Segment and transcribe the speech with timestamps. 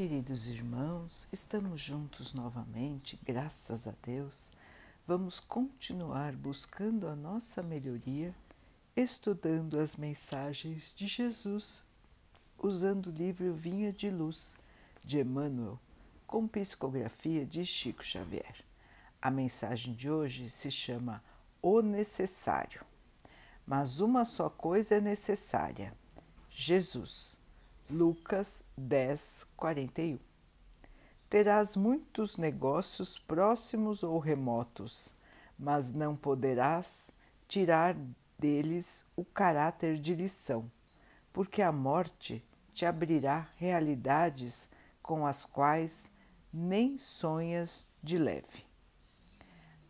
[0.00, 4.50] Queridos irmãos, estamos juntos novamente, graças a Deus.
[5.06, 8.34] Vamos continuar buscando a nossa melhoria,
[8.96, 11.84] estudando as mensagens de Jesus,
[12.56, 14.56] usando o livro Vinha de Luz,
[15.04, 15.78] de Emmanuel,
[16.26, 18.64] com psicografia de Chico Xavier.
[19.20, 21.22] A mensagem de hoje se chama
[21.60, 22.86] O Necessário.
[23.66, 25.92] Mas uma só coisa é necessária:
[26.48, 27.39] Jesus.
[27.90, 30.16] Lucas 10, 41.
[31.28, 35.12] Terás muitos negócios próximos ou remotos,
[35.58, 37.10] mas não poderás
[37.48, 37.96] tirar
[38.38, 40.70] deles o caráter de lição,
[41.32, 44.68] porque a morte te abrirá realidades
[45.02, 46.12] com as quais
[46.52, 48.64] nem sonhas de leve.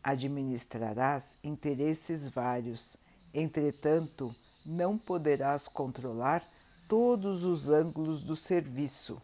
[0.03, 2.97] Administrarás interesses vários,
[3.35, 6.43] entretanto, não poderás controlar
[6.91, 9.23] todos os ângulos do serviço,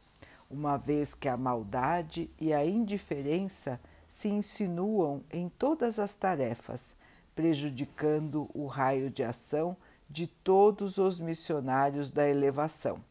[0.48, 6.96] uma vez que a maldade e a indiferença se insinuam em todas as tarefas,
[7.34, 9.76] prejudicando o raio de ação
[10.08, 13.02] de todos os missionários da elevação.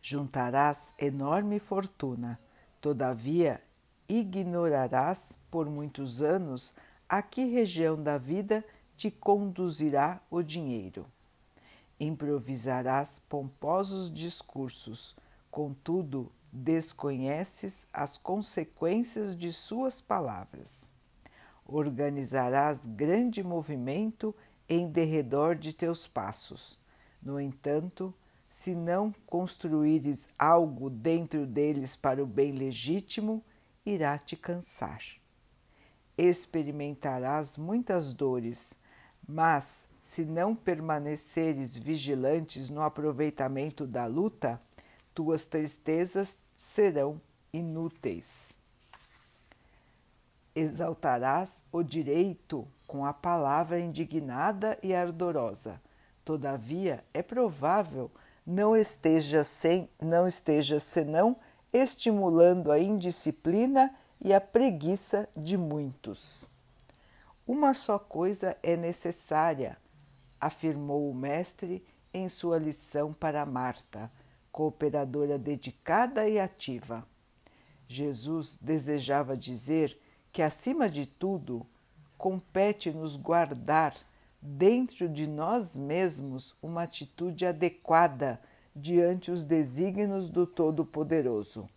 [0.00, 2.38] Juntarás enorme fortuna,
[2.80, 3.60] todavia
[4.08, 6.72] ignorarás por muitos anos
[7.08, 8.64] a que região da vida
[8.96, 11.04] te conduzirá o dinheiro.
[12.00, 15.14] Improvisarás pomposos discursos,
[15.50, 20.90] contudo, desconheces as consequências de suas palavras.
[21.66, 24.34] Organizarás grande movimento
[24.66, 26.80] em derredor de teus passos.
[27.22, 28.14] No entanto,
[28.48, 33.44] se não construíres algo dentro deles para o bem legítimo,
[33.84, 35.02] irá te cansar.
[36.16, 38.74] Experimentarás muitas dores,
[39.26, 44.60] mas se não permaneceres vigilantes no aproveitamento da luta,
[45.14, 47.20] tuas tristezas serão
[47.52, 48.56] inúteis.
[50.54, 55.80] Exaltarás o direito com a palavra indignada e ardorosa.
[56.24, 58.10] Todavia, é provável
[58.44, 61.36] não esteja sem não esteja senão
[61.72, 66.48] estimulando a indisciplina e a preguiça de muitos.
[67.46, 69.78] Uma só coisa é necessária
[70.40, 74.10] afirmou o mestre em sua lição para Marta,
[74.50, 77.06] cooperadora dedicada e ativa.
[77.86, 79.98] Jesus desejava dizer
[80.32, 81.66] que, acima de tudo,
[82.16, 83.94] compete-nos guardar
[84.40, 88.40] dentro de nós mesmos uma atitude adequada
[88.74, 91.68] diante os desígnios do Todo-Poderoso,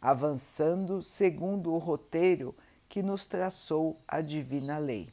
[0.00, 2.54] avançando segundo o roteiro
[2.88, 5.12] que nos traçou a divina lei.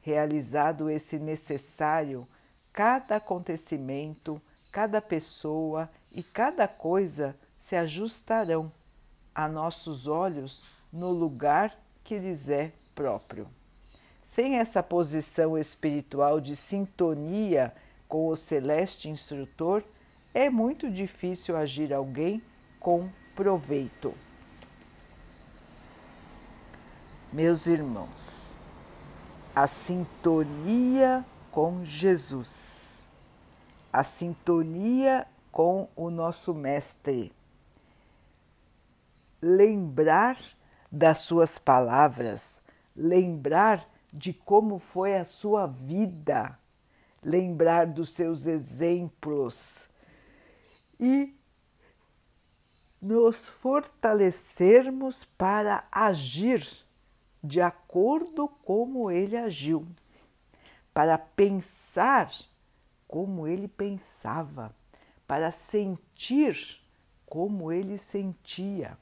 [0.00, 2.26] Realizado esse necessário,
[2.72, 4.40] cada acontecimento,
[4.72, 8.72] cada pessoa e cada coisa se ajustarão
[9.34, 13.48] a nossos olhos no lugar que lhes é próprio.
[14.22, 17.74] Sem essa posição espiritual de sintonia
[18.08, 19.84] com o celeste instrutor,
[20.32, 22.42] é muito difícil agir alguém
[22.78, 24.14] com proveito.
[27.32, 28.56] Meus irmãos,
[29.54, 33.08] a sintonia com Jesus,
[33.92, 37.32] a sintonia com o nosso Mestre.
[39.42, 40.38] Lembrar
[40.90, 42.60] das suas palavras,
[42.94, 46.56] lembrar de como foi a sua vida,
[47.22, 49.88] lembrar dos seus exemplos.
[50.98, 51.34] E
[53.00, 56.84] nos fortalecermos para agir
[57.42, 59.86] de acordo como ele agiu,
[60.92, 62.30] para pensar
[63.08, 64.74] como ele pensava,
[65.26, 66.80] para sentir
[67.24, 68.98] como ele sentia.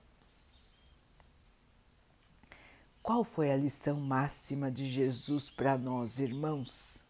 [3.03, 7.03] Qual foi a lição máxima de Jesus para nós, irmãos?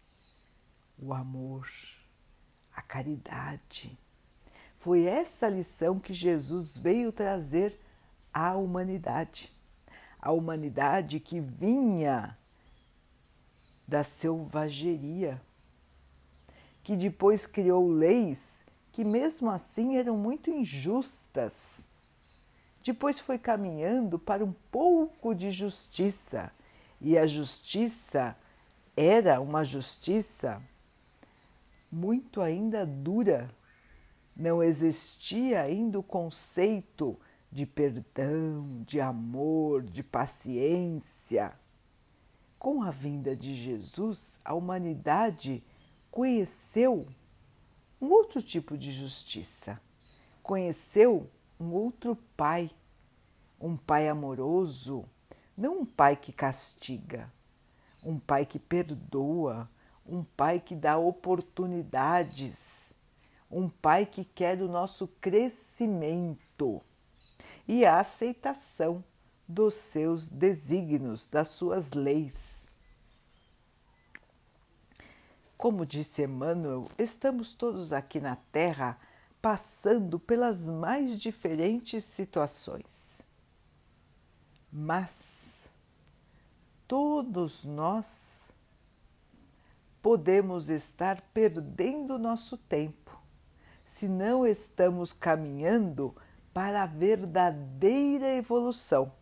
[0.96, 1.68] O amor,
[2.72, 3.98] a caridade.
[4.78, 7.78] Foi essa lição que Jesus veio trazer
[8.32, 9.57] à humanidade
[10.20, 12.36] a humanidade que vinha
[13.86, 15.40] da selvageria,
[16.82, 21.88] que depois criou leis que, mesmo assim, eram muito injustas.
[22.82, 26.50] Depois foi caminhando para um pouco de justiça,
[27.00, 28.36] e a justiça
[28.96, 30.60] era uma justiça
[31.90, 33.48] muito ainda dura.
[34.34, 37.18] Não existia ainda o conceito
[37.50, 41.52] de perdão, de amor, de paciência.
[42.58, 45.64] Com a vinda de Jesus, a humanidade
[46.10, 47.06] conheceu
[48.00, 49.80] um outro tipo de justiça.
[50.42, 52.70] Conheceu um outro pai,
[53.60, 55.04] um pai amoroso,
[55.56, 57.32] não um pai que castiga,
[58.04, 59.68] um pai que perdoa,
[60.06, 62.94] um pai que dá oportunidades,
[63.50, 66.80] um pai que quer o nosso crescimento
[67.68, 69.04] e a aceitação
[69.46, 72.66] dos seus desígnios, das suas leis.
[75.56, 78.98] Como disse Emmanuel, estamos todos aqui na Terra
[79.42, 83.20] passando pelas mais diferentes situações.
[84.72, 85.68] Mas
[86.86, 88.52] todos nós
[90.00, 93.20] podemos estar perdendo nosso tempo
[93.84, 96.14] se não estamos caminhando
[96.58, 99.12] para a verdadeira evolução.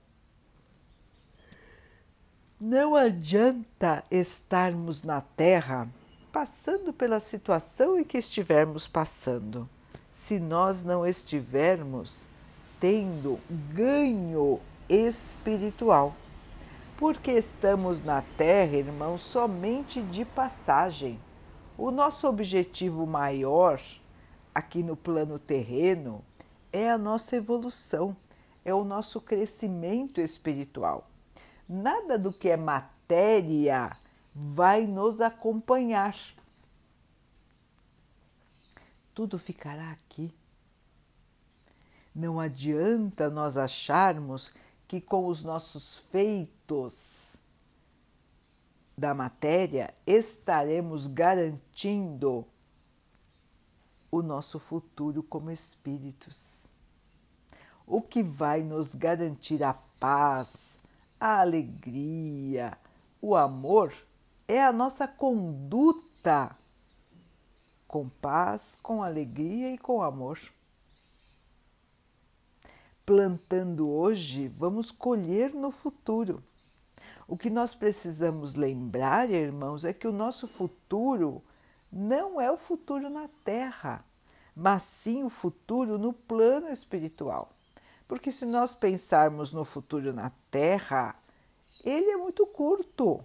[2.58, 5.86] Não adianta estarmos na Terra
[6.32, 9.68] passando pela situação em que estivermos passando,
[10.08, 12.26] se nós não estivermos
[12.80, 13.38] tendo
[13.74, 16.16] ganho espiritual.
[16.96, 21.20] Porque estamos na Terra, irmãos, somente de passagem.
[21.76, 23.78] O nosso objetivo maior
[24.54, 26.24] aqui no plano terreno
[26.76, 28.14] é a nossa evolução,
[28.62, 31.08] é o nosso crescimento espiritual.
[31.66, 33.96] Nada do que é matéria
[34.34, 36.14] vai nos acompanhar.
[39.14, 40.34] Tudo ficará aqui.
[42.14, 44.52] Não adianta nós acharmos
[44.86, 47.40] que com os nossos feitos
[48.96, 52.46] da matéria estaremos garantindo
[54.18, 56.72] o nosso futuro como espíritos.
[57.86, 60.78] O que vai nos garantir a paz,
[61.20, 62.76] a alegria,
[63.20, 63.92] o amor
[64.48, 66.56] é a nossa conduta
[67.86, 70.38] com paz, com alegria e com amor.
[73.04, 76.42] Plantando hoje, vamos colher no futuro.
[77.28, 81.42] O que nós precisamos lembrar, irmãos, é que o nosso futuro
[81.96, 84.04] não é o futuro na Terra,
[84.54, 87.50] mas sim o futuro no plano espiritual.
[88.06, 91.16] Porque se nós pensarmos no futuro na Terra,
[91.84, 93.24] ele é muito curto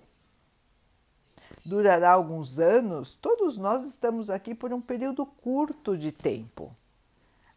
[1.65, 6.75] durará alguns anos, todos nós estamos aqui por um período curto de tempo.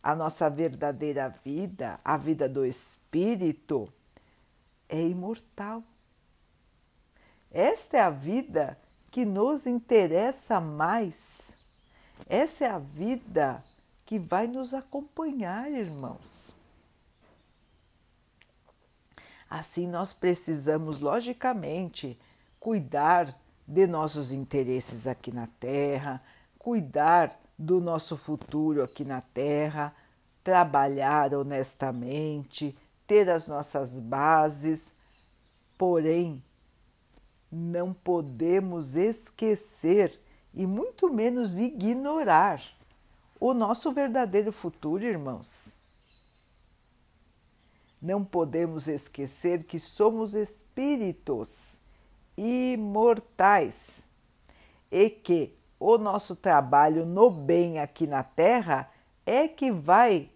[0.03, 3.91] A nossa verdadeira vida, a vida do espírito,
[4.89, 5.83] é imortal.
[7.51, 8.79] Esta é a vida
[9.15, 11.57] que nos interessa mais.
[12.29, 13.63] Essa é a vida
[14.05, 16.53] que vai nos acompanhar, irmãos.
[19.49, 22.19] Assim, nós precisamos, logicamente,
[22.59, 23.39] cuidar
[23.69, 26.21] de nossos interesses aqui na Terra,
[26.59, 29.95] cuidar do nosso futuro aqui na Terra,
[30.43, 32.75] trabalhar honestamente,
[33.07, 34.93] ter as nossas bases,
[35.79, 36.43] porém,
[37.55, 40.21] não podemos esquecer
[40.53, 42.61] e muito menos ignorar
[43.39, 45.77] o nosso verdadeiro futuro, irmãos.
[48.03, 51.79] Não podemos esquecer que somos espíritos
[52.37, 54.05] imortais
[54.91, 58.91] e que o nosso trabalho no bem aqui na Terra
[59.25, 60.31] é que vai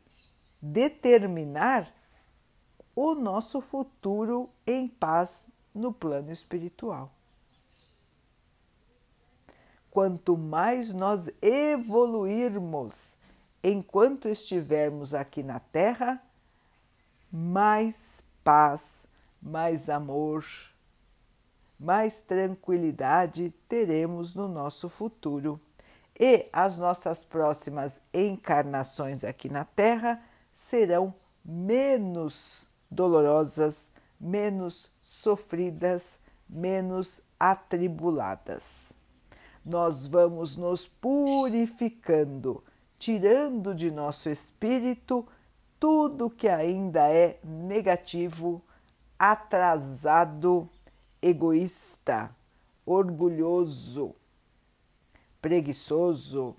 [0.62, 1.92] determinar
[2.94, 5.48] o nosso futuro em paz
[5.78, 7.10] no plano espiritual.
[9.90, 13.16] Quanto mais nós evoluirmos
[13.62, 16.22] enquanto estivermos aqui na Terra,
[17.30, 19.06] mais paz,
[19.40, 20.44] mais amor,
[21.78, 25.60] mais tranquilidade teremos no nosso futuro.
[26.18, 30.20] E as nossas próximas encarnações aqui na Terra
[30.52, 38.92] serão menos dolorosas, menos sofridas, menos atribuladas.
[39.64, 42.62] Nós vamos nos purificando,
[42.98, 45.26] tirando de nosso espírito
[45.80, 48.62] tudo que ainda é negativo,
[49.18, 50.68] atrasado,
[51.22, 52.30] egoísta,
[52.84, 54.14] orgulhoso,
[55.40, 56.54] preguiçoso,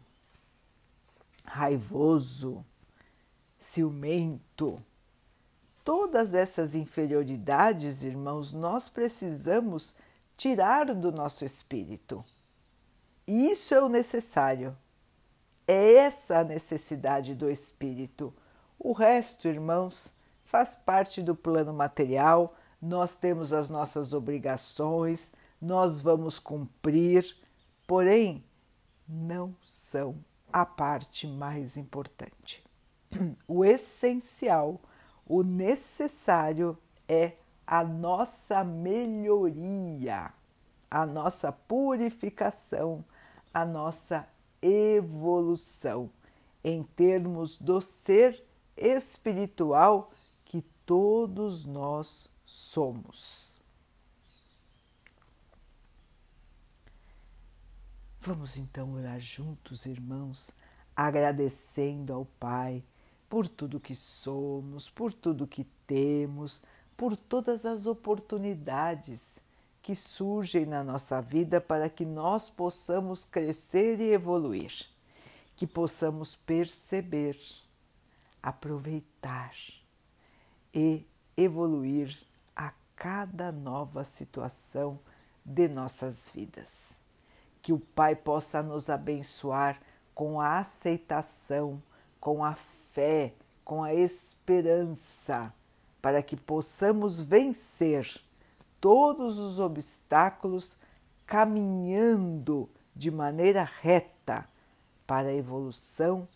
[1.46, 2.66] raivoso,
[3.60, 4.84] ciumento.
[5.90, 9.96] Todas essas inferioridades, irmãos, nós precisamos
[10.38, 12.24] tirar do nosso espírito.
[13.26, 14.78] Isso é o necessário.
[15.68, 18.32] É essa a necessidade do espírito.
[18.78, 20.14] O resto, irmãos,
[20.46, 27.36] faz parte do plano material, nós temos as nossas obrigações, nós vamos cumprir,
[27.88, 28.44] porém,
[29.08, 32.64] não são a parte mais importante.
[33.48, 34.80] o essencial,
[35.30, 36.76] o necessário
[37.08, 37.34] é
[37.66, 40.34] a nossa melhoria,
[40.90, 43.06] a nossa purificação,
[43.54, 44.28] a nossa
[44.60, 46.10] evolução
[46.64, 48.44] em termos do ser
[48.76, 50.10] espiritual
[50.46, 53.62] que todos nós somos.
[58.20, 60.52] Vamos então orar juntos, irmãos,
[60.96, 62.84] agradecendo ao Pai
[63.30, 66.64] por tudo que somos, por tudo que temos,
[66.98, 69.40] por todas as oportunidades
[69.82, 74.74] que surgem na nossa vida para que nós possamos crescer e evoluir,
[75.56, 77.40] que possamos perceber,
[78.42, 79.54] aproveitar
[80.74, 81.06] e
[81.38, 82.18] evoluir
[82.56, 85.00] a cada nova situação
[85.46, 87.00] de nossas vidas.
[87.62, 89.80] Que o Pai possa nos abençoar
[90.14, 91.82] com a aceitação,
[92.20, 92.56] com a
[93.00, 93.32] fé,
[93.64, 95.54] com a esperança,
[96.02, 98.20] para que possamos vencer
[98.82, 100.76] todos os obstáculos
[101.26, 104.46] caminhando de maneira reta
[105.08, 106.28] para a evolução,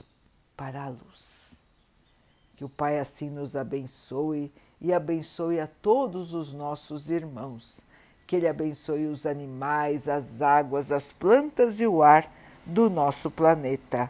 [0.55, 1.62] para a luz.
[2.55, 7.82] Que o Pai assim nos abençoe e abençoe a todos os nossos irmãos.
[8.25, 12.32] Que Ele abençoe os animais, as águas, as plantas e o ar
[12.65, 14.10] do nosso planeta.